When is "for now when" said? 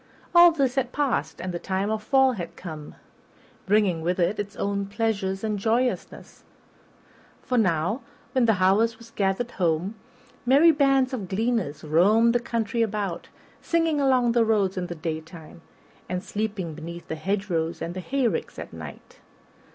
7.43-8.45